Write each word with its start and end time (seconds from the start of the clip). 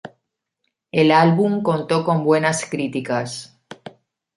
El 0.91 1.11
álbum 1.11 1.61
contó 1.61 2.03
con 2.03 2.23
buenas 2.23 2.65
críticas. 2.65 3.59